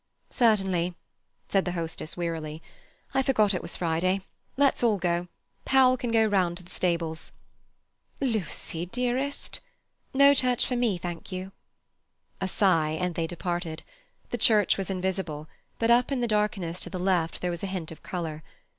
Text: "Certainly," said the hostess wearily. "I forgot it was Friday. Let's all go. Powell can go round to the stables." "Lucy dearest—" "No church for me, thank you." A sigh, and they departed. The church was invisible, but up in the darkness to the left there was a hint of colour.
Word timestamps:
"Certainly," 0.31 0.95
said 1.47 1.63
the 1.63 1.73
hostess 1.73 2.17
wearily. 2.17 2.63
"I 3.13 3.21
forgot 3.21 3.53
it 3.53 3.61
was 3.61 3.75
Friday. 3.75 4.21
Let's 4.57 4.81
all 4.81 4.97
go. 4.97 5.27
Powell 5.63 5.95
can 5.95 6.09
go 6.09 6.25
round 6.25 6.57
to 6.57 6.63
the 6.63 6.71
stables." 6.71 7.31
"Lucy 8.19 8.87
dearest—" 8.87 9.59
"No 10.11 10.33
church 10.33 10.65
for 10.65 10.75
me, 10.75 10.97
thank 10.97 11.31
you." 11.31 11.51
A 12.41 12.47
sigh, 12.47 12.97
and 12.99 13.13
they 13.13 13.27
departed. 13.27 13.83
The 14.31 14.39
church 14.39 14.75
was 14.75 14.89
invisible, 14.89 15.47
but 15.77 15.91
up 15.91 16.11
in 16.11 16.19
the 16.19 16.27
darkness 16.27 16.79
to 16.79 16.89
the 16.89 16.97
left 16.97 17.39
there 17.39 17.51
was 17.51 17.61
a 17.61 17.67
hint 17.67 17.91
of 17.91 18.01
colour. 18.01 18.41